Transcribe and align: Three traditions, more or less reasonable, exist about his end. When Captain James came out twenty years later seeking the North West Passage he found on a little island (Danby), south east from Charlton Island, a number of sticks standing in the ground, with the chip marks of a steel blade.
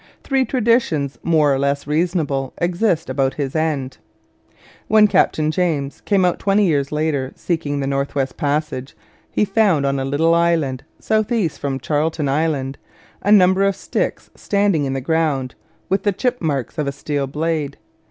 Three 0.23 0.45
traditions, 0.45 1.19
more 1.21 1.53
or 1.53 1.59
less 1.59 1.85
reasonable, 1.85 2.53
exist 2.57 3.07
about 3.07 3.35
his 3.35 3.55
end. 3.55 3.99
When 4.87 5.05
Captain 5.07 5.51
James 5.51 6.01
came 6.05 6.25
out 6.25 6.39
twenty 6.39 6.65
years 6.65 6.91
later 6.91 7.31
seeking 7.35 7.79
the 7.79 7.85
North 7.85 8.15
West 8.15 8.35
Passage 8.35 8.97
he 9.29 9.45
found 9.45 9.85
on 9.85 9.99
a 9.99 10.03
little 10.03 10.33
island 10.33 10.79
(Danby), 10.97 11.03
south 11.03 11.31
east 11.31 11.59
from 11.59 11.79
Charlton 11.79 12.27
Island, 12.27 12.79
a 13.21 13.31
number 13.31 13.61
of 13.61 13.75
sticks 13.75 14.31
standing 14.33 14.85
in 14.85 14.93
the 14.93 15.01
ground, 15.01 15.53
with 15.87 16.01
the 16.01 16.11
chip 16.11 16.41
marks 16.41 16.79
of 16.79 16.87
a 16.87 16.91
steel 16.91 17.27
blade. 17.27 17.77